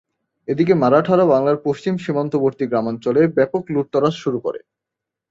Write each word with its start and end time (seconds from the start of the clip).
এদিকে 0.47 0.73
মারাঠারা 0.73 1.25
বাংলার 1.25 1.57
পশ্চিম 1.65 1.93
সীমান্তবর্তী 1.97 2.65
গ্রামাঞ্চলে 2.67 3.21
ব্যাপক 3.37 3.63
লুটতরাজ 3.73 4.15
শুরু 4.23 4.39
করে। 4.45 4.59